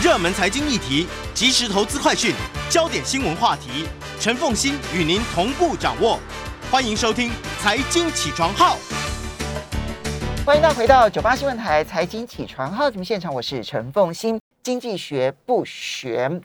[0.00, 2.32] 热门财经议题、即时投资快讯、
[2.70, 3.84] 焦点新闻话题，
[4.20, 6.20] 陈凤欣与您同步掌握。
[6.70, 8.76] 欢迎收听《财经起床号》。
[10.46, 14.40] 欢迎大家回到九八新闻台财经起床号节目现场，我是陈凤欣。
[14.62, 16.42] 经济学不悬，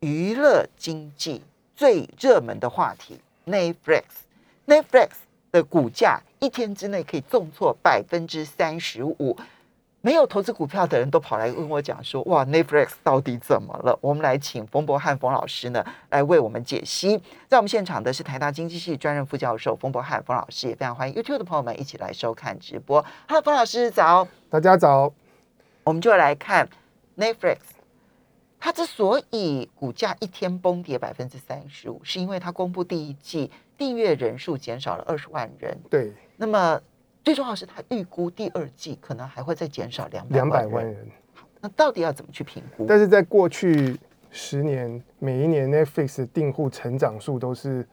[0.00, 1.44] 娱乐经济
[1.76, 5.10] 最热门的话题，Netflix，Netflix
[5.52, 9.38] 的股价一天之内可以重挫百分之三十五。
[10.06, 17.20] 没有投资股票的人都跑来问我讲说：“哇，Netflix 到底怎么了？”我们来请冯博翰冯老师呢来为我们解析。
[17.48, 23.04] 在我们现场的是台大经济系专任副教授冯博翰冯老师，也非常欢迎 YouTube 的朋友们一起来收看直播。
[23.26, 25.12] Hello，冯老师早，大家早。
[25.82, 26.68] 我们就来看
[27.16, 27.58] Netflix，
[28.60, 35.76] 它之所以股价一天崩跌百分之三十五，是因为它公布第一季订阅人数减少了二十万人。
[35.90, 36.80] 对，那么。
[37.26, 41.08] 最重要是，他预估第二季可能还会再减少两两百万人。
[41.60, 42.86] 那到底要怎么去评估？
[42.86, 43.98] 但是在过去
[44.30, 47.84] 十年，每一年 Netflix 的订户成长数都是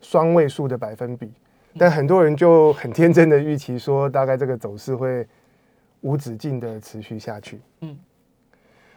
[0.00, 1.30] 双位数的百分比，
[1.76, 5.28] 但很多人就很天真的预期说，大概这个走势会
[6.00, 7.60] 无止境的持续下去。
[7.82, 7.98] 嗯，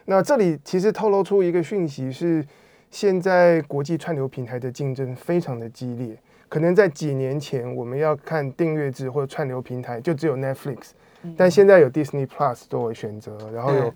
[0.05, 2.47] 那这里其实透露出一个讯息是，
[2.89, 6.17] 现在国际串流平台的竞争非常的激烈。
[6.47, 10.91] 可能在几年前，我们要看订阅制或者串流平台，就只有 Netflix，
[11.35, 13.93] 但现在有 Disney Plus 作为选择，然后有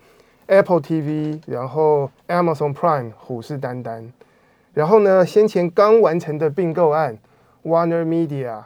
[0.48, 4.12] Apple TV，然后 Amazon Prime 虎视眈眈，
[4.74, 7.18] 然后呢，先前刚完成的并购案
[7.64, 8.64] Warner Media，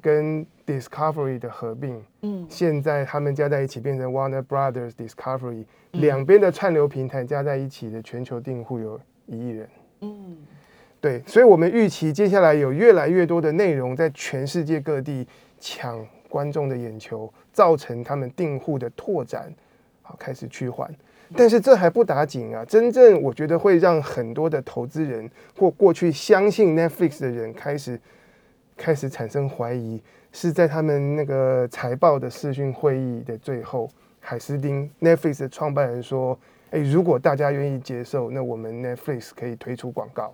[0.00, 9.68] 跟 Discovery 的合并，嗯，现在他们加在一起变成 Warner Brothers Discovery，两边的串流平台加在一起的全球订户有一亿人，
[10.00, 10.36] 嗯。
[11.02, 15.26] 对，所以，我们预期接下来有越来越多的内容在全世界各地
[15.58, 19.52] 抢观众的眼球，造成他们订户的拓展，
[20.00, 20.88] 好开始趋缓。
[21.36, 22.64] 但是这还不打紧啊！
[22.64, 28.00] 真正我觉得会让很多的投资人或过去相信 Netflix 的人开始
[28.76, 33.90] 开始产生怀疑，是在他们那个财报的视讯会议的最后，
[34.20, 36.38] 海斯丁 Netflix 的创办人说
[36.70, 40.32] ：“哎，如果大家愿意接受，那我们 Netflix 可以推出广告。”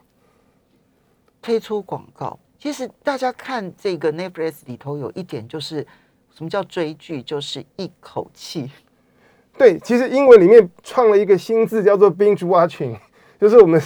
[1.41, 5.87] 推出广告，其实大家看这个 Netflix 里头有一点，就是
[6.35, 8.71] 什么叫追剧，就是一口气。
[9.57, 12.99] 对，其实英文里面创了一个新字，叫做 binge watching，
[13.41, 13.81] 就是我们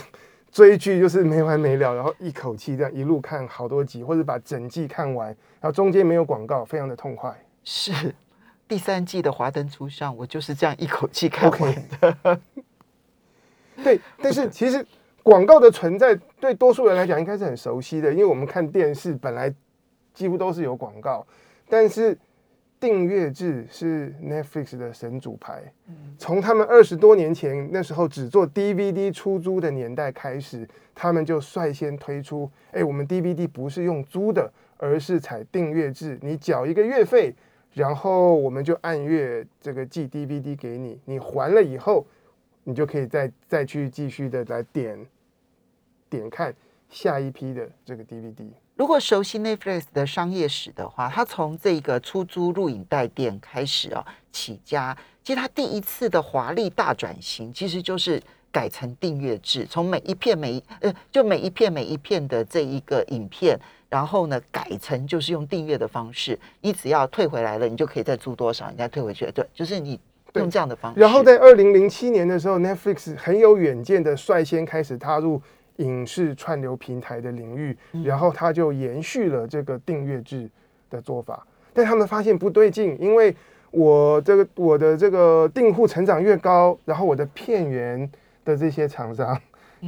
[0.50, 5.28] 追剧就是没完没了，然后一口气这样一路看好多集，或者把整季看完，
[5.60, 7.34] 然后中间没有广告，非常的痛快。
[7.64, 8.14] 是
[8.66, 12.40] 第三季的《华灯初上》，我就是这样一口气看完的。
[13.84, 14.84] 对，但是其实。
[15.24, 19.54] 广告的存在对多数人来讲应该是很熟悉的，因为我们看电视本来
[20.12, 21.24] 几乎都是有广告，
[21.68, 22.18] 但是
[22.80, 25.72] 订阅制是 Netflix 的神主牌。
[26.18, 37.32] 从他们二十多年前那时候只做 DVD 出租的年代开始，他们就率先推出：哎，我们 DVD 不是用租的，而是采订阅制，你缴一个月费，
[37.72, 42.04] 然后我们就按月这个寄 DVD 给你，你还了以后。
[42.64, 44.96] 你就可以再再去继续的来点
[46.18, 46.54] 点看
[46.88, 48.46] 下一批的这个 DVD。
[48.74, 54.96] 如果熟悉 Netflix 的商业史的话，它从这个出租录影带店开始啊起家。
[55.22, 63.58] 其实它第一次的华丽大转型，其实就是改成订阅制，从每一片每一呃就每一片每一片的这一个影片，
[63.88, 69.30] 然后呢改成就是用订阅的方式，你只要退回来了，你就可以再租多少，你再退回去。
[69.32, 69.98] 对，就是你。
[70.36, 75.38] 用这样的方式，然后在二零零七年的时候，Netflix 很有远见的率先开始踏入
[75.76, 80.48] 影视串流平台的领域，然后他就延续了这个订阅制
[80.90, 81.46] 的做法。
[81.72, 83.34] 但他们发现不对劲，因为
[83.70, 88.10] 我这个我的这个订户成长越高，然后我的片源
[88.44, 89.40] 的这些厂商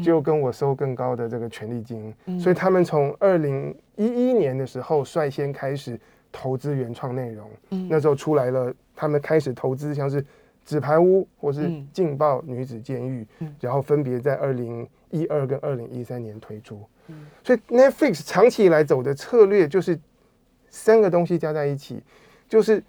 [0.02, 6.00] 就跟我收更高的这个权利金，所以他们从二零一一年的时候率先开始
[6.32, 7.48] 投资原创内容，
[7.88, 8.72] 那时候出来了。
[8.96, 10.22] 他们开始投资，像是
[10.64, 11.62] 《纸牌屋》或是
[11.92, 13.26] 《劲爆女子监狱》，
[13.60, 16.80] 然后分别在二零一二跟二零一三年推出。
[17.42, 19.98] 所以 Netflix 长期以来走的策略就是
[20.68, 22.02] 三个东西加在一起，
[22.48, 22.82] 就是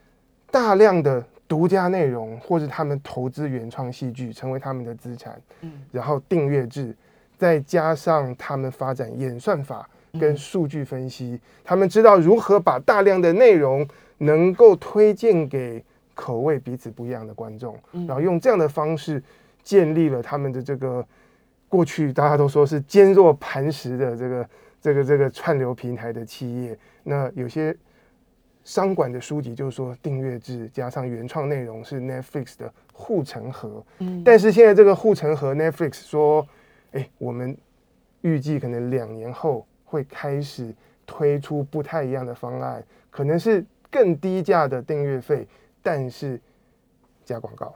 [0.50, 5.40] 大量的独家内容，或是他们投资原创戏剧成为他们的资产。
[5.92, 6.96] 然后订阅制，
[7.38, 9.90] 再加上他们发展演算法
[10.20, 13.88] 跟数据分析，他们知道如何把大量的内容
[14.18, 15.84] 能够推荐给。
[16.18, 19.22] 口味彼此不一样的观众，然后用这样的方式
[19.64, 21.06] 建立了他们的这个
[21.68, 24.50] 过去大家都说是坚若磐石的这个
[24.82, 26.78] 这个这个串流平台的企业。
[27.04, 27.76] 那有些
[28.64, 33.84] 商管的书籍，就是说订阅制加上原创内容是 Netflix 的护城河。
[34.00, 36.48] 嗯但是现在这个护城河，Netflix 说，
[36.94, 37.56] 哎，我们
[38.22, 40.74] 预计可能两年后会开始
[41.06, 45.48] 推出不太一样的方案，可能是更低价的订阅费，
[45.84, 46.42] 但是
[47.24, 47.76] 加广告。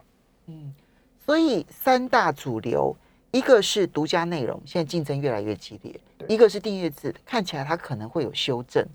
[1.20, 2.96] 所以三大主流，
[3.32, 5.94] 一个是独家内容，现在竞争越来越激烈；
[6.28, 8.86] 一个是订阅制，看起来它可能会有修正。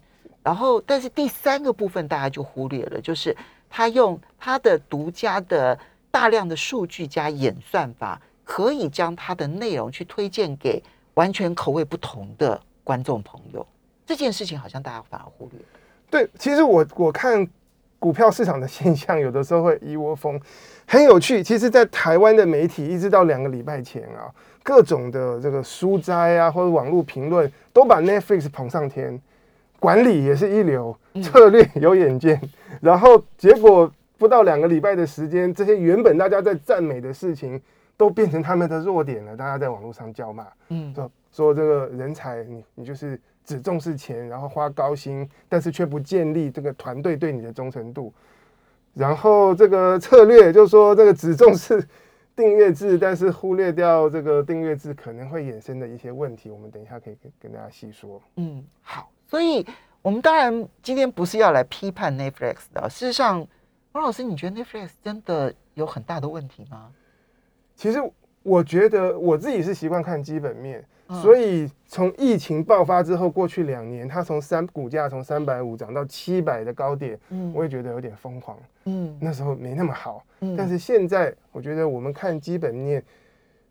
[0.43, 3.35] 然后，但是第三个部分大家就忽略了，就是
[3.71, 5.79] 它用它的独家的
[6.11, 10.83] 大量的数据加演算法，可以将它的内容去推荐给
[11.15, 13.67] 完全口味不同的观众朋友。
[14.05, 15.67] 这件事情好像大家反而忽略了。
[16.11, 17.49] 对，其实我我看
[18.05, 20.39] 股票市场的现象， 有的时候会一窝蜂，
[20.87, 21.43] 很有趣。
[21.43, 24.29] 其实，在台湾的媒体，一直到两个礼拜前啊，
[24.63, 29.19] 各种的这个书斋啊，或者网络评论，都把 Netflix 捧上天，
[29.81, 32.39] 管理也是一流，策略有远见。
[32.83, 37.59] 然后结果不到两个礼拜的时间，这些原本大家在赞美的事情，
[37.97, 39.35] 都变成他们的弱点了。
[39.35, 40.47] 大家在网络上叫骂。
[40.69, 48.13] 嗯，说说这个人才，你你就是只重视钱，然后花高薪，但是却不建立这个团队对你的忠诚度。
[48.95, 51.87] 然后这个策略就是说，这个只重视
[52.37, 56.49] 订阅制，但是忽略掉这个订阅制可能会衍生的一些问题。
[56.49, 58.23] 我们等一下可以跟跟大家细说。
[58.37, 59.67] 嗯，好，所以
[60.01, 62.89] 我们当然今天不是要来批判 Netflix 的。
[62.89, 63.47] 事实上，
[63.93, 66.91] 王老师，你觉得 Netflix 真的有很大的问题吗？
[67.75, 67.99] 其实
[68.45, 70.85] 我觉得我自己是习惯看基本面，嗯
[71.23, 78.59] 所以从疫情爆发之后，过去两年，它从三股价从三百五涨到七百的高点，嗯我也觉得有点疯狂。
[78.87, 83.05] 嗯那时候没那么好，嗯但是现在我觉得我们看基本面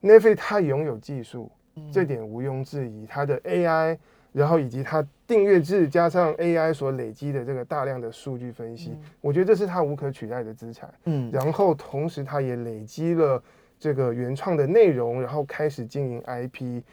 [0.02, 3.08] ，Netflix 它拥有技术，嗯这点毋庸置疑。
[3.08, 3.98] 它的 AI，
[4.32, 10.94] 然后以及它订阅制加上 AI 所累积的这个大量的数据分析，我觉得这是它无可取代的资产。
[11.06, 13.42] 嗯然后同时它也累积了
[13.80, 16.84] 这个原创的内容，然后开始经营 IP。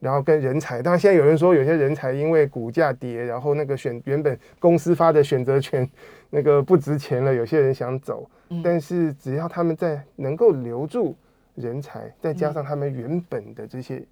[0.00, 5.88] 然后跟人才，当然现在有人说有些人才因为股价跌，然后那个选原本公司发的选择权
[6.30, 8.62] 那个不值钱了，有些人想走，嗯。
[8.62, 11.16] 但是只要他们在能够留住
[11.54, 14.02] 人才，再加上他们原本的这些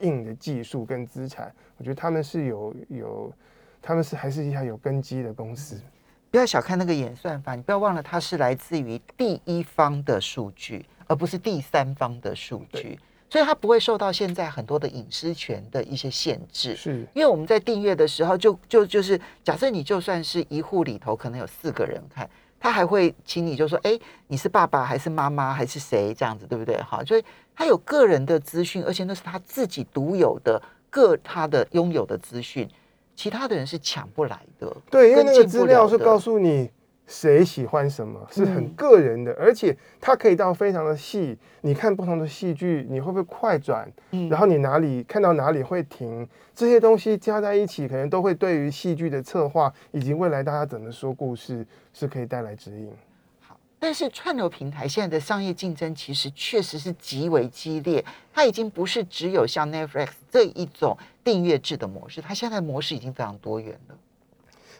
[0.00, 3.32] 硬的技术跟资产，我觉得他们是有有，
[3.80, 5.80] 他们是还是一家有根基的公司。
[6.28, 12.98] 不要小看那个演算法，你不要忘了它是来自于第一方的数据，而不是第三方的数据，
[13.28, 16.76] 所以它不会受到现在很多的隐私权的一些限制。
[16.76, 22.28] 是因为我们在订阅的时候就，就就是假设你就算是一户里头可能有四个人看，
[22.58, 26.76] 他还会请你就说，哎，你是爸爸还是妈妈还是谁这样子，对不对？
[26.82, 27.24] 哈，所以
[27.54, 32.68] 他有个人的资讯，而且那是他自己独有的个他的拥有的资讯，
[33.14, 34.74] 其他的人是抢不来的。
[34.90, 36.70] 对，因为那个资料是告诉你
[37.06, 41.38] 谁喜欢什么，是很嗯个人的，而且它可以到非常的细。
[41.60, 43.90] 你看不同的戏剧，你会不会快转？
[44.10, 52.92] 嗯然后你哪里看到哪里会停，这些东西加在一起，可能都会对于戏剧的策划以及未来大家怎么说故事，是可以带来指引。
[53.40, 63.96] 好，但是串流平台现在的商业竞争其实确实是极为激烈，它已经不是只有像 Netflix 这一种订阅制的模式，它现在模式已经非常多元了。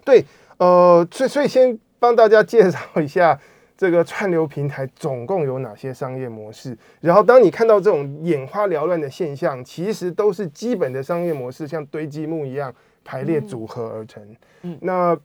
[0.05, 0.25] 对，
[0.59, 3.39] 呃，所以所以先帮大家介绍一下
[3.77, 6.77] 这个串流平台总共有哪些商业模式。
[7.01, 14.23] 然后，当你看到这种眼花缭乱的现象，其实都是基本的商业模式，像堆积木一样排列组合而成。
[14.63, 15.17] 嗯那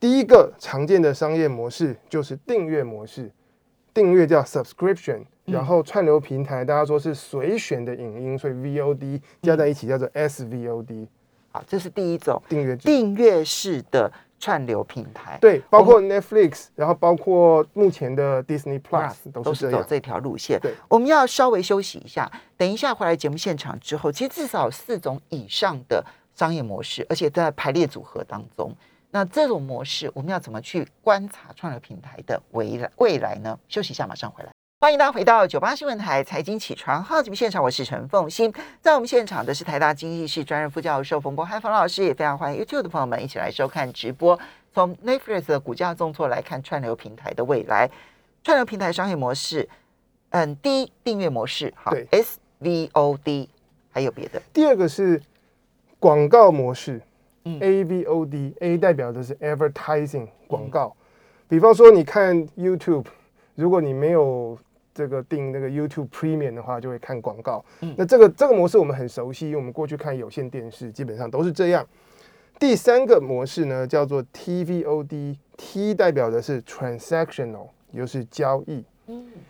[0.00, 3.30] 第一个常见的商业模式就是订阅模式，
[3.92, 11.08] 订阅叫 subscription，然后串流平台大家说是随选的影音，所以 VOD 加在一起叫做 SVOD
[11.50, 12.76] 好，这是第一种订阅。
[12.76, 15.38] 订阅式的串流平台。
[15.40, 20.74] 对，包括 Netflix，然后包括目前的 Disney Plus 都都是走这条路线对。
[20.88, 26.04] 我们要稍微休息一下，等一下回来节目现场之后，其实至少有四种以上的
[26.34, 28.74] 商业模式，而且在排列组合当中。
[29.10, 33.58] 那这种模式，我们要怎么去观察串流平台的未来未来呢？
[33.66, 34.50] 休息一下，马上回来。
[34.80, 38.52] 欢迎大家回到九八新闻台财经起床号节目现场，我是陈凤欣。
[38.80, 44.38] 在我们现场的是台大经济系专任副教授冯博翰冯老师，也非常欢迎 YouTube 的朋友们一起来收看直播。
[44.72, 47.90] 从 Netflix 的股价重挫来看，串流平台的未来，
[48.44, 49.68] 串流平台商业模式，
[50.30, 51.92] 嗯，第一订阅模式，好
[52.60, 53.48] ，SVOD，
[53.90, 55.20] 还有别的，第二个是
[55.98, 57.02] 广告模式
[57.46, 60.94] 嗯，AVOD，A 代表的是 advertising 广告。
[61.48, 63.06] 比方说，你看 YouTube，
[63.56, 64.56] 如果你没有
[64.98, 67.64] 这个订那个 YouTube Premium 的话，就会看广告。
[67.82, 71.86] 嗯那这个这个模式我们很熟悉，因为我们过去看有线电视基本上都是这样。
[72.58, 78.84] 第三个模式呢叫做 TVOD，T 代表的是 transactional，也就是交易。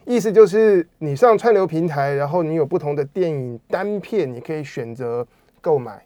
[0.05, 5.27] 意思就是你上串流平台，然后你有不同的电影单片，你可以选择
[5.63, 6.05] 购买。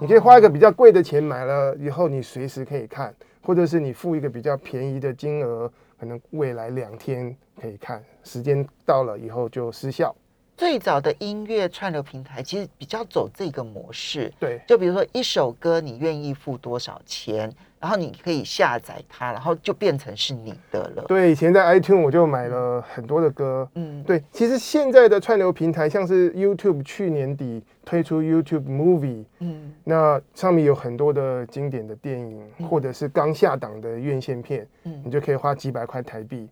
[0.00, 10.16] 你可以花一个比较贵的钱买了以后，你随时可以看，或者是你付一个比较便宜的金额，可能未来两天可以看，时间到了以后就失效。
[10.60, 17.50] 最早的音乐串流平台其实比较走这个模式，对就比如说一首歌，你愿意付多少钱，
[17.80, 21.04] 然后你可以下载它，然后就变成是你的了。
[21.08, 23.66] 对，以前在 iTune 我就买了很多的歌。
[23.74, 36.46] 嗯，对，其实现在的串流平台，像是 YouTube 去年底推出 YouTube Movie，嗯那上面有很多的经典的电影，或者是刚下档的院线片，嗯你就可以花几百块台币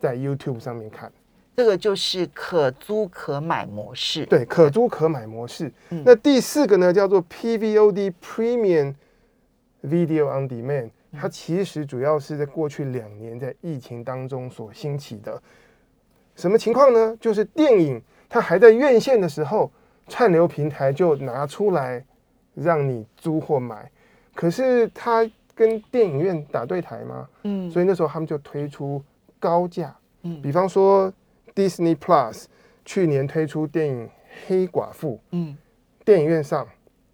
[0.00, 1.12] 在 YouTube 上面看。
[1.54, 4.24] 这个就是可租可买模式。
[4.26, 5.70] 对，可租可买模式。
[5.90, 8.94] 嗯那第四个呢，叫做 PVOD Premium
[9.84, 15.40] Video on Demand，它其实主要是在过去两年在疫情当中所兴起的。
[16.34, 17.16] 什么情况呢？
[17.20, 19.70] 就是电影它还在院线的时候，
[20.08, 22.02] 串流平台就拿出来
[22.54, 23.90] 让你租或买。
[24.34, 27.28] 可是它跟电影院打对台吗？
[27.42, 29.02] 嗯所以那时候他们就推出
[29.38, 31.12] 高价，嗯比方说
[31.54, 32.44] Disney Plus
[32.84, 34.06] 去年推出电影
[34.46, 35.56] 《黑寡妇》，嗯
[36.04, 36.66] 电影院上，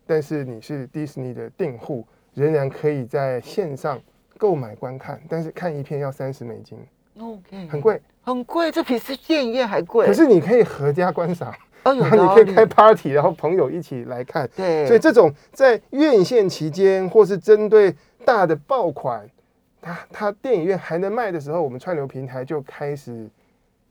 [0.06, 4.00] 但是你是 Disney 的订户，仍然可以在线上
[4.38, 6.78] 购买观看，但是看一片要三十美金
[7.18, 8.00] ，，OK，很贵。
[8.22, 10.06] 很贵，这比是电影院还贵。
[10.06, 11.50] 可是你可以合家观赏，
[11.84, 14.46] 哦，然后你可以开 party，然后朋友一起来看。
[14.54, 17.94] 对，所以这种在院线期间，或是针对
[18.26, 19.26] 大的爆款，
[19.80, 23.26] 它它电影院还能卖的时候，我们串流平台就开始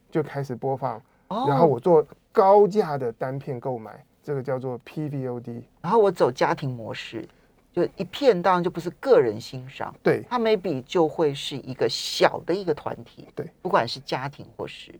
[0.10, 3.92] 就开始播放，哦然后我做高价的单片购买，
[4.24, 5.62] 这个叫做 PVOD。
[5.82, 7.28] 然后我走家庭模式，
[7.74, 14.94] 就一片当然就不是个人欣赏，对它 maybe 就会是一个小的一个团体，对，不管是家庭或是。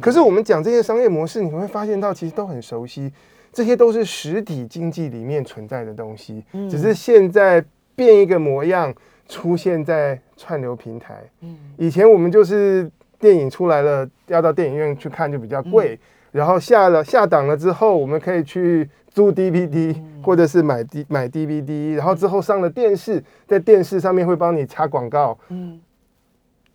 [0.00, 3.12] 可是我们讲这些商业模式，你会发现到其实都很熟悉，
[3.52, 8.92] 这些都是实体经济里面存在的东西，嗯只是现在变一个模样
[9.28, 11.22] 出现在串流平台。
[11.42, 12.90] 嗯以前我们就是
[13.24, 15.98] 电影出来了，要到电影院去看就比较嗯贵，
[16.30, 25.80] 然后下了下档了之后，我们可以去租 DVD、或嗯者是买 D 买 DVD，然后之后上了电视，在电视上面会帮你插广告，嗯，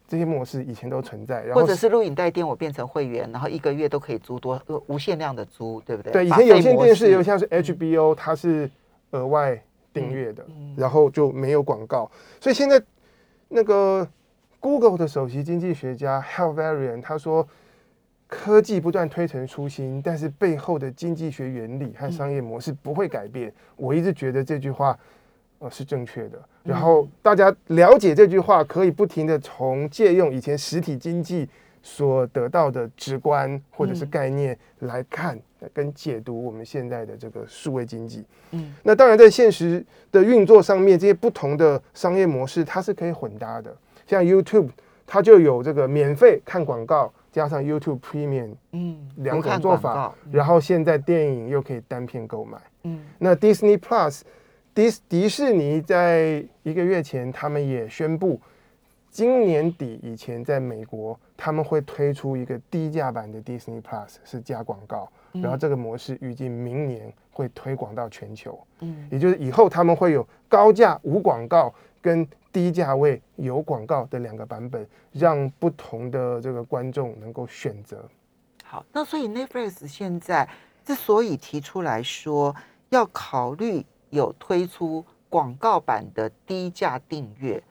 [0.08, 1.44] 这些模式以前都存在。
[1.44, 6.12] 然后或者是录影带店，我变成会员，然后一个月都可以租多呃无限量的租，对不对？
[6.12, 8.68] 对，以前有线电视有像是 HBO，它是
[9.12, 9.62] 额外
[9.94, 12.10] 订阅的，嗯然后就没有广告。
[12.42, 12.82] 所以现在
[13.48, 14.08] 那个
[14.60, 17.48] Google 的首席经济学家 Hal Varian 他说，
[18.28, 23.54] 科技不断推陈出新，但是背后的经济学原理和商业模式不会改变。
[23.76, 24.98] 我一直觉得这句话。
[25.62, 26.42] 呃，是正确的。
[26.64, 31.50] 然后大家了解这句话，可以不停的从借用以前实体经济
[31.84, 35.38] 所得到的直观或者是嗯概念来看
[35.74, 38.24] 跟解读我们现在的这个数位经济。
[38.52, 43.76] 嗯那当然，在现实的运作上面，这些不同的商业模式它是可以混搭的。
[44.10, 44.70] 像 YouTube，
[45.06, 50.16] 它就有这个免费看广告，加上 YouTube Premium 嗯两种做法。
[50.32, 52.58] 然后现在电影又可以单片购买。
[52.86, 54.22] 嗯那 Disney Plus，
[54.74, 58.42] 迪迪士尼在一个月前，他们也宣布，
[59.12, 78.04] 今年底以前在美国他们会推出一个低价版的 Disney Plus，是加广告，然后这个模式预计明年会推广到全球，嗯也就是以后他们会有高价无广告跟低价位有广告的两个版本，让不同的这个观众能够选择。
[78.64, 80.48] 好，那所以 Netflix 现在
[80.86, 82.56] 之所以提出来说
[82.90, 87.64] 要考虑有推出广告版的低价订阅，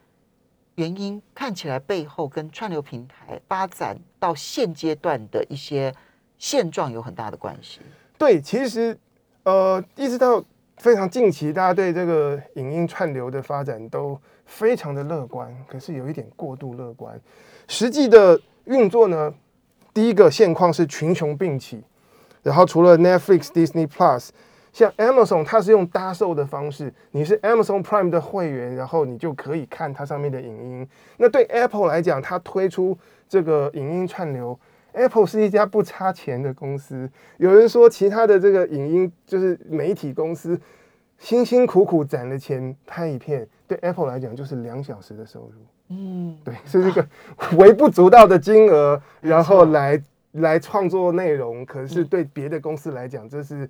[0.75, 5.93] 原因看起来背后跟串流平台发展到现阶段的一些
[6.37, 7.81] 现状有很大的关系。
[8.17, 8.97] 对，其实
[9.43, 10.43] 呃，一直到
[10.79, 17.19] 非常近期，大家对这个影音串流的发展都非常的乐观，可是有一点过度乐观。
[17.67, 19.33] 实际的运作呢，
[19.93, 21.83] 第一个现况是群雄并起，
[22.41, 24.29] 然后除了 Netflix、Disney Plus。
[24.71, 30.87] 像 Amazon，它是用搭售的方式，你是 Amazon Prime 的会员，然后你就可以看它上面的影音。
[31.17, 32.95] 那对 Apple 来讲，它推出
[33.27, 34.57] 这个影音串流
[34.93, 37.09] ，Apple 是一家不差钱的公司。
[37.37, 40.59] 有人说，其他的这个影音就是媒体公司，
[41.17, 45.53] 辛辛苦苦攒了钱拍一片，对 Apple 来讲就是两小时的收入。
[45.89, 47.07] 嗯，对，是这个
[47.57, 50.01] 微不足道的金额，然后来
[50.33, 51.65] 来创作内容。
[51.65, 53.67] 可是对别的公司来讲，这是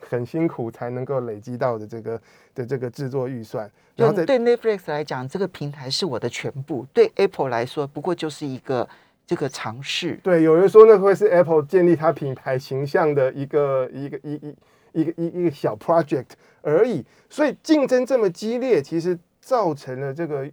[0.00, 2.20] 很辛苦才能够累积到的这个
[2.54, 8.86] 的这个制作预算，然后对 Netflix 来讲，这个平台是我的全部；对 Apple 来说，不过就是一个
[9.26, 10.18] 这个尝试。
[10.22, 14.56] 对，有人说那会是 Apple 建立它品牌形象的一个一个一一
[14.92, 16.30] 一个一一个小 project
[16.62, 17.04] 而已。
[17.28, 20.50] 所以竞争这么激烈，其实造成了这个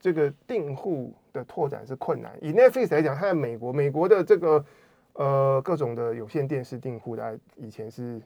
[0.00, 2.32] 这个订户的拓展是困难。
[2.40, 4.64] 以 Netflix 来讲，它在美国，美国的这个
[5.14, 8.20] 呃各种的有线电视订户，大概以前是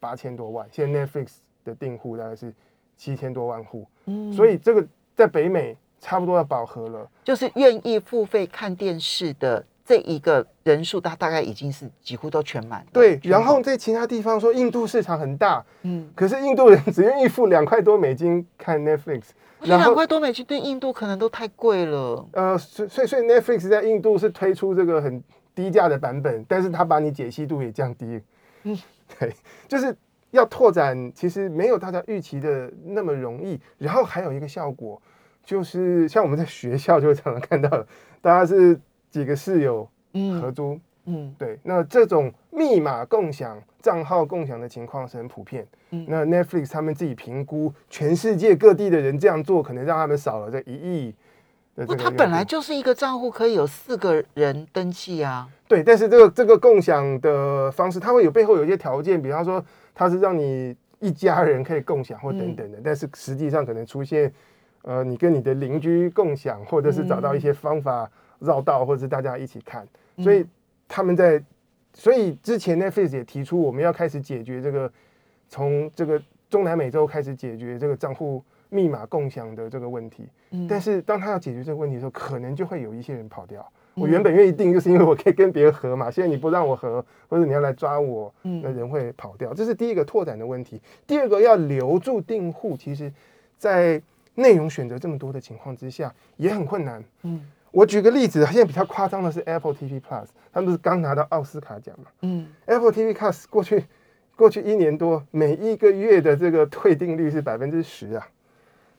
[0.00, 2.52] 八千多万，现在 Netflix 的订户大概是
[2.96, 7.08] 七千多万户，嗯所以这个在北美差不多要饱和了。
[7.24, 12.86] 就是愿意付费看电视的这一个人数，它大概已经是几乎都全满了。
[12.92, 19.22] 对，然后在其他地方说印度市场很大，嗯，可是印度人只愿意付两块多美金看 Netflix，
[19.60, 22.26] 我觉得两块多美金对印度可能都太贵了。
[22.32, 25.22] 呃，所以所以所以 Netflix 在印度是推出这个很
[25.54, 28.06] 低价的版本，但是它把你解析度也降低。
[28.06, 28.22] 嗯
[28.64, 28.78] 嗯，
[29.18, 29.32] 对，
[29.68, 29.96] 就是
[30.32, 33.60] 要拓展，其实没有大家预期的那么容易。
[33.78, 35.00] 然后还有一个效果，
[35.46, 37.70] 就是像我们在学校就会常常看到，
[38.20, 38.78] 大家是
[39.10, 41.34] 几个室友合嗯租，嗯。
[41.38, 45.64] 对，那这种密码共享、账号共享的情况是很普遍。
[45.90, 46.04] 嗯。
[46.08, 51.14] 那 Netflix 他们自己评估，全世界各地的人这样做，可能让他们少了这一亿
[51.76, 55.48] 不，它本来就是一个账户可以有四个人登记啊。
[55.68, 64.32] 对，但是这个这个共享的方式，它会有背后有一些条件，比方说它是让你一家人可以共享或等等的，但是实际上可能出现
[64.86, 69.84] 呃，你跟你的邻居共享，或者是找到一些方法绕道，或者是大家一起看，
[70.18, 70.46] 所以
[70.86, 71.42] 他们在，
[71.92, 74.88] 所以之前 Netflix 也提出我们要开始解决这个
[75.48, 80.28] 从这个中南美洲开始解决这个账户密码共享的这个问题。
[80.52, 83.68] 嗯但是当他要解决这个问题的时候，可能就会有一些人跑掉。
[83.94, 86.08] 我嗯原本愿意定，就是因为我可以跟别人合嘛。
[86.08, 89.52] 现在你不让我合，或者你要来抓我，嗯那人会跑掉。
[89.52, 90.80] 这是第一个拓展的问题。
[91.06, 93.12] 第二个要留住订户，其实
[93.58, 94.00] 在
[94.36, 97.02] 内容选择这么多的情况之下，也很困难。
[97.24, 103.84] 嗯我举个例子，现在比较夸张的是 Apple TV Plus，他们不是刚拿到奥斯卡奖嘛嗯，？Apple TV Plus 过去
[104.34, 108.26] 过去一年多，每一个月的这个退订率是百分之十啊，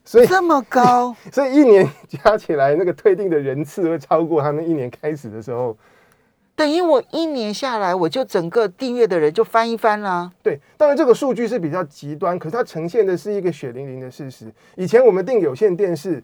[0.05, 5.75] 所以这么高， 所以一年加起来，那个退订的人次会超过他们一年开始的时候。
[6.57, 10.31] 等于我一年下来，我就整个订阅的人就翻一番啦。
[10.41, 14.51] 对，当然这个数据是比较极端，可是它呈现的是一个血淋淋的事实。
[14.75, 16.21] 以前我们订有线电视，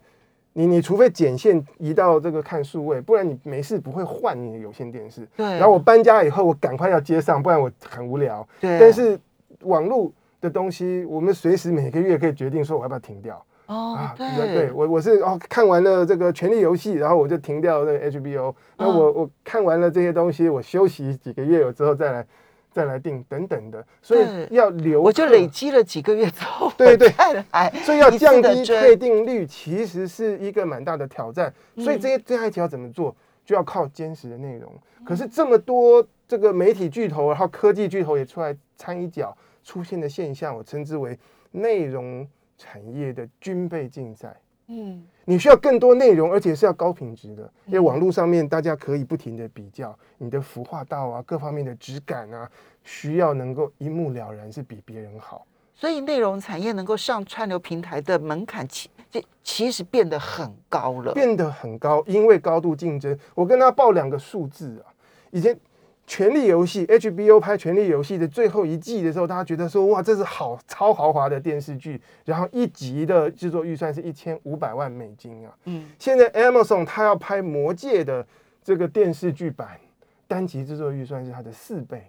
[0.53, 5.21] 你你除非剪线移到这个看数位，不然你没事不会换你的有线电视。
[5.37, 8.47] 对，然后我搬家以后，我赶快要接上，不然我很无聊。
[8.59, 9.19] 对，但是
[9.61, 13.39] 网络的东西，我们随时每个月可以决定说我要不要停掉。
[13.67, 14.27] 哦啊，，对。
[14.53, 18.53] 对我我是哦看完了这个《权力游戏》，然后我就停掉那个 HBO。
[18.77, 18.97] 那嗯。
[18.97, 22.27] 我我看完了这些东西，我休息几个月之后再来
[22.71, 27.13] 再来定等等的，所以要留，我就累积了几个月之后，对对。
[27.51, 31.53] 哎，所以要降低退订率，其实是一个蛮大的挑战。
[31.77, 34.71] 所以嗯这些这样一条怎么做，就要靠坚实的内容。
[35.05, 41.17] 可是这么多这个媒体巨头，然后科技巨头也出来掺一脚，出现的现象，我称之为
[41.51, 42.27] 内容
[42.63, 44.33] 产业的军备竞赛。
[44.67, 52.49] 嗯你需要更多内容，而且是要高品质的，因为网络上面大家可以不停的比较你的服化道啊，各方面的质感啊，
[52.81, 55.45] 需要能够一目了然，是比别人好。
[55.73, 61.13] 所以内容产业能够上串流平台的门槛其这其实变得很高了。
[61.13, 63.17] 变得很高，因为高度竞争。
[63.35, 64.93] 我跟他报两个数字啊，
[65.31, 65.53] 以前
[66.05, 75.53] 《权力游戏》HBO 拍《权力游戏》的最后一季的时候，大家觉得说哇，这是好超豪华的电视剧，然后一集的制作预算是一千五百万美金啊。
[75.65, 78.25] 嗯，现在 Amazon 它要拍《魔戒》的
[78.63, 79.79] 这个电视剧版，
[80.27, 82.03] 单集制作预算是它的四倍。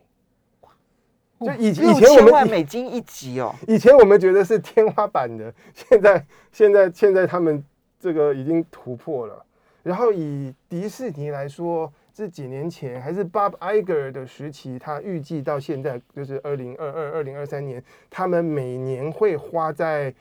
[1.40, 7.62] 就以前以前我们美金一集哦，以前我们觉得是天花板的，现在现在现在他们
[8.00, 9.44] 这个已经突破了。
[9.82, 20.14] 然后以迪士尼来说，这几年前还是 Bob Iger 的时期，他预计到现在就是二零二二、二零二三年，他们每年会花在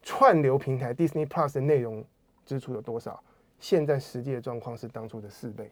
[0.00, 2.04] 串流平台 Disney Plus 的内容
[2.46, 3.20] 支出有多少？
[3.58, 5.68] 现在实际的状况是当初的四倍。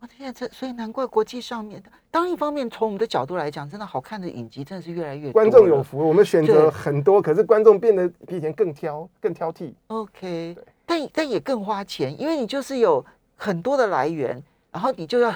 [0.00, 9.74] 我天啊，这所以难怪国际上面，当一方面从我们的角度来讲，真的好看的影集真的是越来越多观众有福，我们选对择很多，可是观众变得比以前更挑、更挑剔。
[9.88, 13.04] OK，但但也更花钱，因为你就是有
[13.36, 15.32] 很多的来源，然后你就要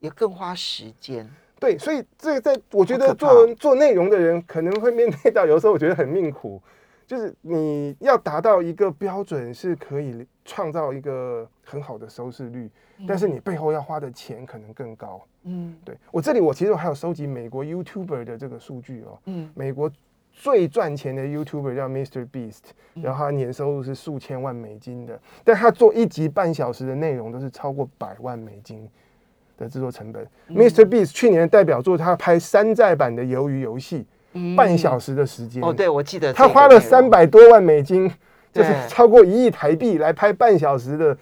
[0.00, 1.28] 也更花时间。
[1.58, 6.60] 对，所以这个在我觉得做做内容的人可能会面对到，有时候我觉得很命苦，
[7.06, 12.68] 就是你要达到一个标准，是可以创造一个很好的收视率，
[13.08, 15.24] 但是你背后要花的钱可能更高。
[15.44, 19.18] 嗯对我这里，我其实我还有收集美国 YouTuber 的这个数据哦。
[19.26, 19.90] 嗯美国
[20.36, 22.28] 最赚钱的 YouTuber 叫 Mr.
[22.28, 28.86] Beast，然嗯后他年收入是数千万美金的，但他做一集半小时的内容都是超过百万美金
[29.56, 30.22] 的制作成本。
[30.50, 30.84] Mr.
[30.84, 34.00] 嗯 Beast 去年的代表作，他拍山寨版的《鱿鱼游戏》，
[34.32, 35.62] 嗯半小时的时间。
[35.62, 38.12] 哦，对，我记得他花了三，百多万美金，
[38.52, 41.16] 就是超过一亿台币来拍半小时的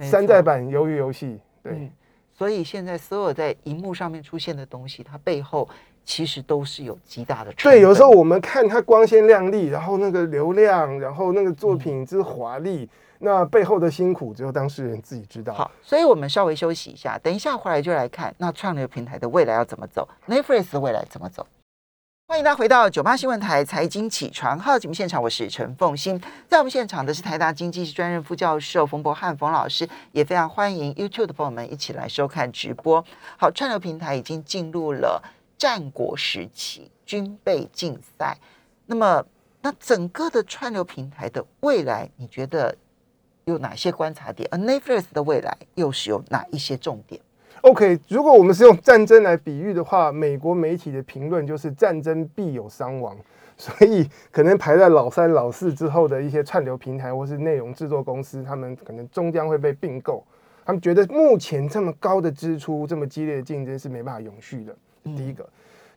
[0.00, 1.38] 山寨版鱿鱼游戏。
[1.62, 1.72] 对。
[1.72, 1.90] 嗯，
[2.34, 5.68] 所以现在所有在荧幕上面出现的东西，它背后
[6.04, 12.88] 其实都是有极大的成对，有时候我们看它光鲜亮丽，然后那个流量，然后那个作品之华丽，
[13.20, 15.52] 那背后的辛苦只有当事人自己知道。
[15.54, 21.46] 好，所以我们稍微休息一下，等一下回来就来看那串流平台的未来要怎么走，Netflix 的未来怎么走。
[22.28, 33.04] 欢迎大家回到九八新闻台财经起床号节目现场，我是陈凤欣，在我们现场的是台大经济系专任副教授冯博翰冯老师，也非常欢迎 YouTube 的朋友们一起来收看直播。
[33.36, 35.22] 好，串流平台已经进入了
[35.62, 38.36] 战国时期，军备竞赛。
[38.84, 39.24] 那么，
[39.60, 42.74] 那整个的串流平台的未来，你觉得
[43.44, 44.48] 有哪些观察点？
[44.50, 47.20] 而 Netflix 的未来又是有哪一些重点
[47.60, 53.16] ？OK，如果我们是用战争来比喻的话，美国媒体的评论就是战争必有伤亡，
[53.56, 60.26] 所以可能排在老三、老四之后的一些串流平台或是内容制作公司，他们可能终将会被并购。
[60.64, 65.48] 他们觉得目前这么高的支出、这么激烈的竞争是没办法永续的，第一个。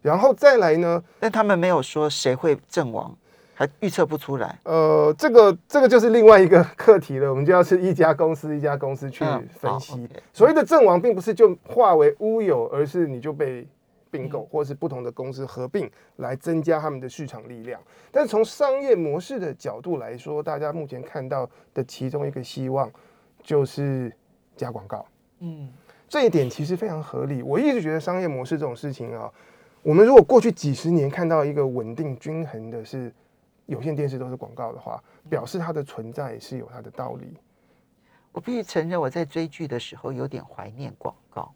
[0.02, 3.16] 然后再来呢，但他们没有说谁会阵亡，
[3.56, 4.60] 还预测不出来。
[4.64, 9.26] 呃，这个这个就是另外一个课题了，我们就要是一家公司一家公司去
[9.58, 10.08] 分析。
[10.32, 13.68] 所谓的阵亡，并不是就化为乌有，而是你就被
[14.12, 17.82] 并嗯购，或是不同的公司合并来增加他们的市场力量。
[18.12, 22.92] 但是从商业模式的角度来说，大家目前看到的其中一个希望
[23.42, 24.14] 就是
[24.56, 25.04] 加广告。
[25.40, 25.68] 嗯
[26.08, 27.42] 这一点其实非常合理。
[27.42, 29.32] 我一直觉得商业模式这种事情啊，
[29.82, 33.12] 我们如果过去几十年看到一个稳定均衡的是
[33.66, 37.34] 有线电视都是广告的话，表示它的存在是有它的道理。
[38.32, 41.54] 我必须承认，我在追剧的时候有点怀念广告，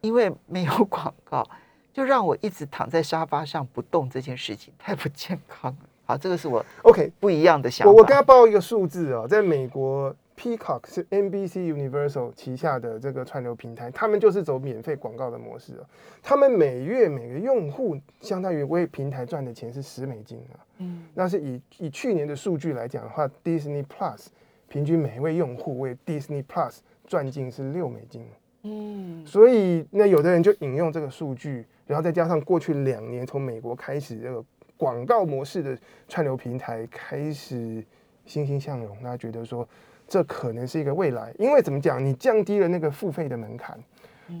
[0.00, 1.48] 因为没有广告，
[1.92, 5.88] 就让我一直躺在沙发上不动，这件事情太不健康了。
[6.04, 7.90] 好，这个是我 OK，不一样的想法。
[7.90, 15.86] 我我跟他报一个数字啊，在美国 Peacock 是 NBC Universal 旗下的这个串流平台，他们就是走免费广告的模式啊。
[16.22, 20.58] 他们每月每个用户相当于为平台赚的钱是十美金啊。
[20.78, 24.26] 嗯那是以以去年的数据来讲的话，Disney Plus
[24.68, 28.26] 平均每一位用户为 Disney Plus 赚进是六美金。
[28.62, 34.44] 嗯所以那有的人就引用这个数据，然后再加上过去两年从美国开始这个
[34.76, 37.84] 广告模式的串流平台开始
[38.26, 39.68] 欣欣向荣，大家觉得说
[40.14, 43.76] 这可能是一个未来，因为怎么讲，你降低了那个付费的门槛。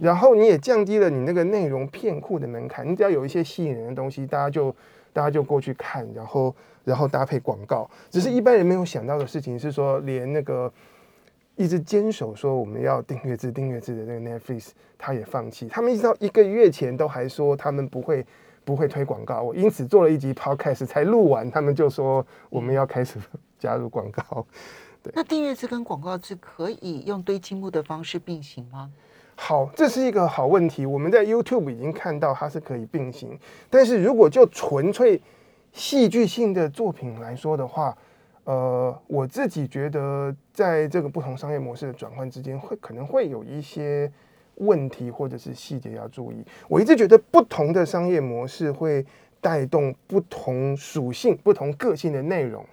[0.00, 4.72] 然后你也降低了你那个内容片库的门槛，你只要有一些吸引人的东西，大家就
[5.12, 7.90] 大家就过去看，然后然后搭配广告。
[8.08, 10.72] 只是一般人没有想到的事情是说，连那个
[11.56, 15.66] 一直坚守说我们要订阅制、订阅制的那个 Netflix，他也放弃。
[15.66, 18.24] 他们一直到一个月前都还说他们不会
[18.64, 23.18] 不会推广告，我因此做了一集 Podcast 才录完，他们就说我们要开始
[23.58, 24.46] 加入广告。
[25.12, 28.90] 那订阅制跟广告制可以用堆积木的方式并行吗？
[29.36, 30.86] 好，这是一个好问题。
[30.86, 33.38] 我们在 YouTube 已经看到它是可以并行，
[33.68, 35.20] 但是如果就纯粹
[35.72, 37.96] 戏剧性的作品来说的话，
[38.44, 44.10] 呃，我自己觉得在这个不同商业模式的转换之间，会可能会有一些
[44.56, 46.44] 问题或者是细节要注意。
[46.68, 49.04] 我一直觉得不同的商业模式会
[49.40, 52.64] 带动不同属性、不同个性的内容。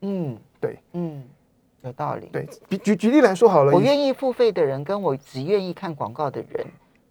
[0.00, 1.22] 嗯，对嗯，
[1.88, 2.28] 有道理。
[2.32, 6.66] 对，举举举例来说好了，我愿意付费的人跟我只愿意看广告的人，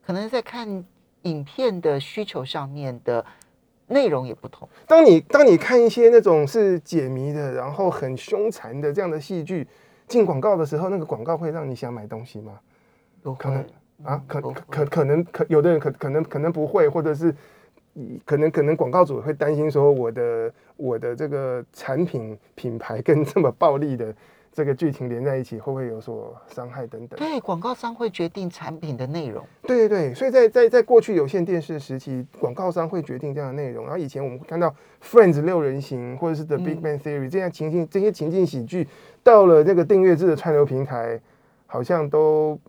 [0.06, 0.86] 可能在看
[1.24, 3.26] 影片的需求上面的
[3.88, 4.70] 内容也不同。
[4.86, 9.68] 当你当你看一些那种是解谜的，然后很凶残的这样的戏剧
[10.08, 12.60] 进广告的时候，那个广告会让你想买东西吗？
[13.22, 13.66] 不可能
[14.04, 17.36] 啊，可可可可能可有的人可可能可能不会，或者是
[17.96, 24.16] 嗯可能可能广告主会担心说我的我的这个产品品牌跟这么暴力的
[24.58, 27.16] 这个剧情连在一起，会不会有所伤害等等？
[27.20, 29.46] 对，广告商会决定产品的内容。
[29.62, 33.84] 对对对，所以在在在过去有线电视时期，广告商会决定这样的内容。
[33.86, 38.88] 然后以前我们会看到 Friends 六人行或者是 The Big 嗯 Bang Theory 这样情境这些情境喜剧，
[39.22, 41.22] 到了这个订阅制的串流平台，
[41.68, 42.60] 好像都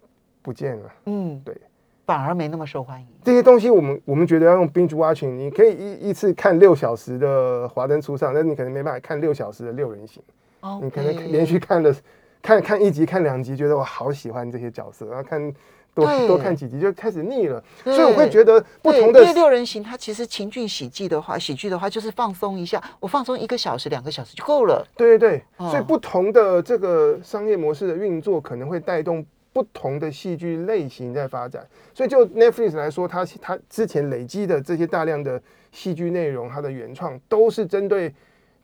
[0.43, 0.93] 不见了。
[1.07, 1.57] 嗯，对，
[2.05, 3.07] 反而没那么受欢迎。
[3.25, 10.23] 这些东西我们我们觉得要用 binge watching，你可以一一次看六小时的《华灯初上》，但是你可能没办法看六小时的六人行，
[10.61, 11.95] 哦，你可能连续看了
[12.43, 15.53] 看看一集看两集，觉得我好喜欢这些角色，然后看
[15.95, 24.87] 多多看几集就开始腻了，所以我会觉得不同的因为六人行，它其实情境喜剧的话，喜剧的话就是放松一下，我放松一个小时、两个小时就够了。
[24.97, 31.67] 对对对，哦所以不同的这个商业模式的运作，可能会带动不同的戏剧类型在发展。
[31.93, 35.43] 所以就 Netflix 来说，它它之前累积的这些大量的
[35.73, 38.15] 戏剧内容，它的原创都是针对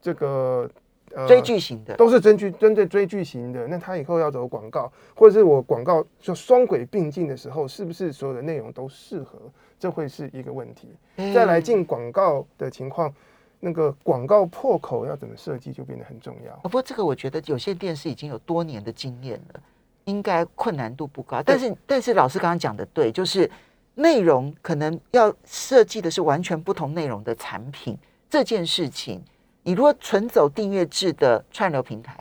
[0.00, 0.70] 这个
[1.14, 3.66] 呃追剧型的，都是针剧针对追剧型的。
[3.68, 9.38] 那他以后要走广告，或者是我广告就双轨并进的时候，是不是所有的内容都适合？
[9.78, 10.88] 这会是一个问题。
[11.34, 13.12] 再来嗯进广告的情况，
[13.60, 16.54] 那个广告破口要怎么设计就变得很重要。
[16.62, 19.60] 不过这个我觉得有线电视已经有多年的经验了，
[20.04, 21.42] 应该困难度不高。
[21.44, 23.50] 但是但是老师刚刚讲的对，就是
[23.94, 27.98] 内容可能要设计的是完全不同内容的产品
[28.30, 29.22] 这件事情，
[29.64, 32.16] 你如果纯走订阅制的串流平台，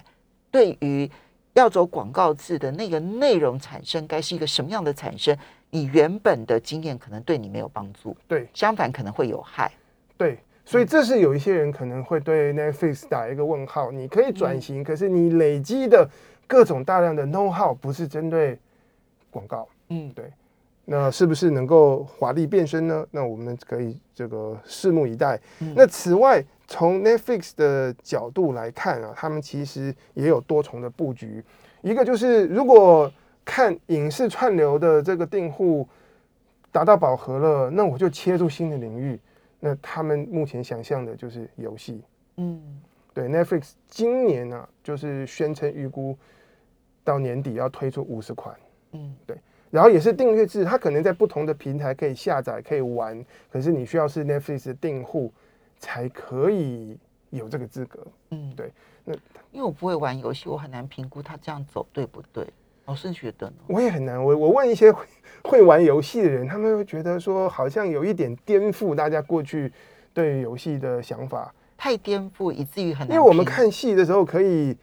[0.50, 1.10] 对于
[1.54, 5.38] 要走广告制的那个内容产生该是一个什么样的产生，
[5.70, 9.72] 你原本的经验可能对你没有帮助，对相反可能会有害。
[10.18, 13.92] 对，所以这是有一些人可能会对 Netflix 打一个问号。
[13.92, 16.10] 你可以转型，可是你累积的
[16.48, 18.58] 各种大量的 know how 不是针对
[19.30, 20.32] 广告，嗯，对。
[20.86, 23.08] 那是不是能够华丽变身呢？
[23.10, 25.40] 那我们可以这个拭目以待。
[25.62, 31.44] 嗯那此外，从 Netflix 的角度来看啊，他们其实也有多重的布局。
[31.84, 33.12] 一个就是如果
[33.46, 35.88] 看影视串流的这个订户
[36.72, 39.20] 达到饱和了，那我就切入新的领域。
[39.60, 42.02] 那他们目前想象的就是游戏。
[42.38, 42.82] 嗯
[43.14, 46.18] 对 Netflix 今年呢、就是宣称预估
[47.04, 48.56] 到年底要推出五十款。
[48.94, 49.38] 嗯对
[49.70, 55.32] 然后也是订阅制，它可能在不同的平台可以下载、可以玩，可是你需要是 Netflix 的订户
[55.84, 56.98] 才可以
[57.30, 58.00] 有这个资格。
[58.30, 58.72] 嗯，对
[59.04, 59.14] 那
[59.52, 62.48] 因为我不会玩游戏，我很难评估他这样走对不对。
[62.86, 63.56] 老师觉得呢？
[63.68, 65.06] 我也很难，我我问一些会
[65.44, 69.70] 会玩游戏的人，他们会觉得说好像有一点颠覆大家过去
[70.14, 73.18] 对于游戏的想法，太颠覆，以至于很难。
[73.18, 74.78] 因为我们，看戏的时候可以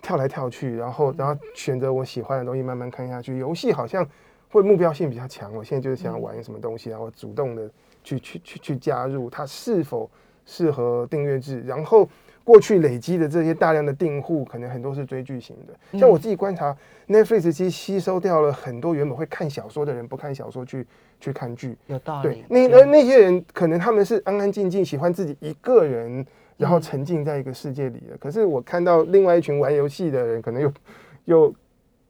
[0.00, 3.38] 跳来跳去，然后然后选择我喜欢的东西慢慢看下去。
[3.38, 4.08] 游戏好像
[4.48, 7.68] 会目标性比较强，我现在就是想要玩什么东西，然后主动的
[8.04, 10.08] 去去去去加入，它是否
[10.46, 11.60] 适合订阅制？
[11.66, 12.08] 然后
[12.42, 15.98] 过去累积的这些大量的订户，可能很多是追剧型的。
[15.98, 16.74] 像我自己观察
[17.08, 20.86] ，Netflix 其实吸收掉了很多原本会看小说的人，不看小说去
[21.20, 21.76] 去看剧。
[21.88, 26.24] 有道理。，对那对那那些人可能他们是安安静静喜欢自己一个人，
[26.56, 28.16] 然后沉浸在一个世界里的。
[28.18, 30.72] 可是我看到另外一群玩游戏的人，可能又
[31.26, 31.54] 又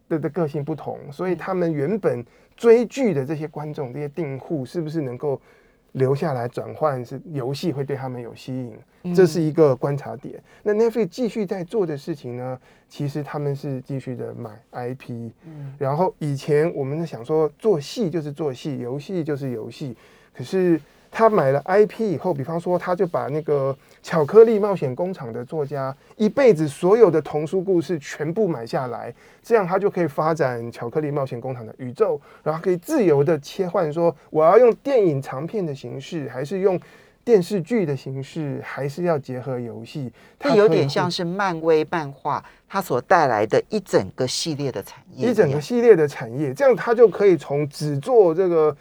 [0.09, 2.23] 的的个性不同，所以他们原本
[2.55, 5.41] 追剧的这些观众、这些订户，是不是能够
[5.97, 7.05] 留下来转换？
[7.05, 10.43] 是游戏会对他们有吸引，这是一个观察点。
[10.63, 19.97] 那 Netflix 继续在做的事情呢，其实他们是继续的买 IP，嗯然后以前我们想说做戏就是做戏，游戏就是游戏，
[20.35, 36.79] 可是他买了 IP 以后，比方说他就把那个巧克力冒险工厂的作家一辈子所有的童书故事全部买下来，这样他就可以发展巧克力冒险工厂的宇宙，然后可以自由的切换说我要用电影长片的形式，还是用
[37.25, 48.77] 电视剧的形式，还是要结合游戏，它有点像是漫威漫画它所带来的一整个系列的产业，一整个系列的产业，这样他就可以从只做这个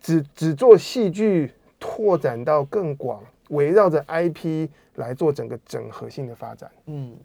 [0.00, 6.70] 只只做戏剧，拓展到更广，围绕着 IP 来做整个整合性的发展。
[6.86, 7.16] 嗯，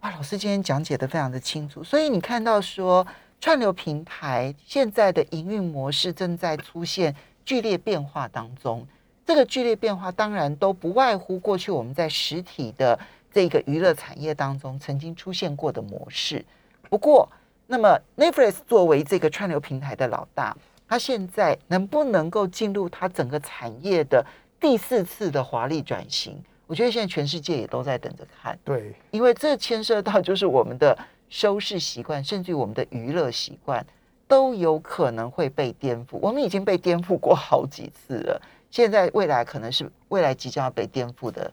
[0.00, 3.06] 啊，老师今天讲解的非常的清楚，所以你看到说
[3.40, 7.14] 串流平台现在的营运模式正在出现
[7.44, 8.86] 剧烈变化当中。
[9.26, 12.96] 这个剧烈变化当然都不外乎过去我们在实体的
[13.32, 16.44] 这个娱乐产业当中曾经出现过的模式。
[16.88, 17.28] 不过，
[17.66, 20.56] 那么 Netflix 作为这个串流平台的老大，
[20.88, 24.24] 它现在能不能够进入它整个产业的
[24.60, 26.42] 第四次的华丽转型？
[26.66, 28.58] 我觉得现在全世界也都在等着看。
[28.64, 33.86] 对，因为这牵涉到就是我们的收视习惯，甚至于我们的娱乐习惯，
[34.26, 36.18] 都有可能会被颠覆。
[36.20, 41.52] 我们已经被颠覆过好几次了，现在未来可能是未来即将要被颠覆的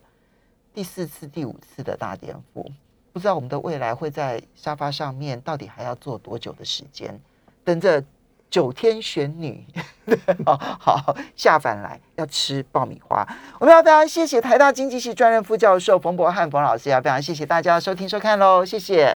[0.72, 2.66] 第四次、第五次的大颠覆。
[3.12, 7.20] 不知道我们的未来会在沙发上面到底还要坐多久的时间，
[7.62, 8.02] 等着
[8.54, 9.66] 九天玄女
[10.46, 13.26] 好好下凡来要吃爆米花。
[13.58, 19.12] 我们要非常谢谢台大经济系专任副教授冯博翰冯老师，要非常谢谢大家收听收看喽，谢谢。